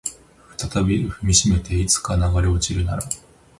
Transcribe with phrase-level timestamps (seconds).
[0.57, 3.03] 再び踏みしめていつか流れ落ちるなら